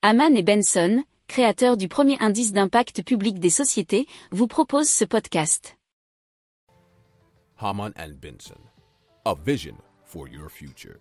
Haman 0.00 0.36
et 0.36 0.44
Benson, 0.44 1.02
créateurs 1.26 1.76
du 1.76 1.88
premier 1.88 2.16
indice 2.20 2.52
d'impact 2.52 3.02
public 3.02 3.40
des 3.40 3.50
sociétés, 3.50 4.06
vous 4.30 4.46
proposent 4.46 4.88
ce 4.88 5.04
podcast. 5.04 5.76
Haman 7.58 7.90
and 7.98 8.12
Benson, 8.22 8.60
a 9.24 9.34
vision 9.44 9.74
for 10.04 10.28
your 10.28 10.48
future. 10.50 10.98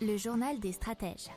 Le 0.00 0.16
journal 0.16 0.58
des 0.58 0.72
stratèges. 0.72 1.30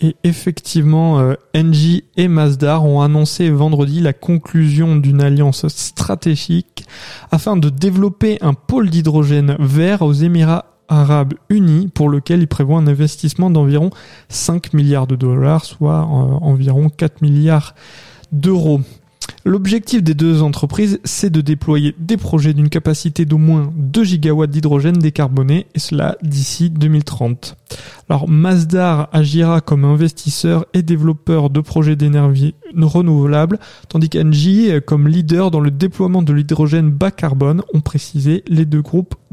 Et 0.00 0.16
effectivement, 0.24 1.20
euh, 1.20 1.34
Engie 1.54 2.02
et 2.16 2.26
Masdar 2.26 2.84
ont 2.84 3.02
annoncé 3.02 3.50
vendredi 3.50 4.00
la 4.00 4.12
conclusion 4.12 4.96
d'une 4.96 5.22
alliance 5.22 5.68
stratégique 5.68 6.84
afin 7.30 7.56
de 7.56 7.68
développer 7.68 8.38
un 8.40 8.54
pôle 8.54 8.90
d'hydrogène 8.90 9.56
vert 9.60 10.02
aux 10.02 10.12
Émirats 10.12 10.71
arabes 10.88 11.34
unis 11.48 11.88
pour 11.88 12.08
lequel 12.08 12.40
ils 12.40 12.48
prévoient 12.48 12.78
un 12.78 12.86
investissement 12.86 13.50
d'environ 13.50 13.90
5 14.28 14.74
milliards 14.74 15.06
de 15.06 15.16
dollars, 15.16 15.64
soit 15.64 16.00
euh, 16.00 16.38
environ 16.40 16.88
4 16.88 17.22
milliards 17.22 17.74
d'euros. 18.32 18.80
L'objectif 19.44 20.04
des 20.04 20.14
deux 20.14 20.42
entreprises, 20.42 21.00
c'est 21.02 21.30
de 21.30 21.40
déployer 21.40 21.96
des 21.98 22.16
projets 22.16 22.54
d'une 22.54 22.68
capacité 22.68 23.24
d'au 23.24 23.38
moins 23.38 23.72
2 23.76 24.04
gigawatts 24.04 24.50
d'hydrogène 24.50 24.98
décarboné, 24.98 25.66
et 25.74 25.78
cela 25.80 26.16
d'ici 26.22 26.70
2030. 26.70 27.56
Alors 28.08 28.28
Masdar 28.28 29.08
agira 29.12 29.60
comme 29.60 29.84
investisseur 29.84 30.66
et 30.74 30.82
développeur 30.82 31.50
de 31.50 31.60
projets 31.60 31.96
d'énergie 31.96 32.54
renouvelable, 32.76 33.58
tandis 33.88 34.08
qu'Engie 34.08 34.70
comme 34.86 35.08
leader 35.08 35.50
dans 35.50 35.60
le 35.60 35.72
déploiement 35.72 36.22
de 36.22 36.32
l'hydrogène 36.32 36.90
bas 36.90 37.10
carbone, 37.10 37.62
ont 37.74 37.80
précisé 37.80 38.44
les 38.46 38.64
deux 38.64 38.82
groupes 38.82 39.14